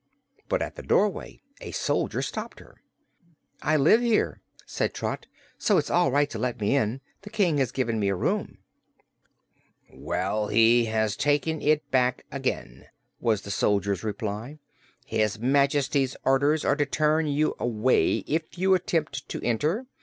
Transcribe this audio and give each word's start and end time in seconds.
But 0.49 0.63
at 0.63 0.73
the 0.77 0.81
doorway 0.81 1.43
a 1.59 1.69
soldier 1.69 2.23
stopped 2.23 2.59
her. 2.59 2.81
"I 3.61 3.77
live 3.77 4.01
here," 4.01 4.41
said 4.65 4.95
Trot, 4.95 5.27
"so 5.59 5.77
it's 5.77 5.91
all 5.91 6.09
right 6.09 6.27
to 6.31 6.39
let 6.39 6.59
me 6.59 6.75
in. 6.75 7.01
The 7.21 7.29
King 7.29 7.59
has 7.59 7.71
given 7.71 7.99
me 7.99 8.07
a 8.07 8.15
room." 8.15 8.57
"Well, 9.93 10.47
he 10.47 10.85
has 10.85 11.15
taken 11.15 11.61
it 11.61 11.91
back 11.91 12.25
again," 12.31 12.87
was 13.19 13.43
the 13.43 13.51
soldier's 13.51 14.03
reply. 14.03 14.57
"His 15.05 15.37
Majesty's 15.37 16.15
orders 16.23 16.65
are 16.65 16.75
to 16.77 16.85
turn 16.87 17.27
you 17.27 17.53
away 17.59 18.23
if 18.25 18.57
you 18.57 18.73
attempt 18.73 19.29
to 19.29 19.39
enter. 19.45 19.85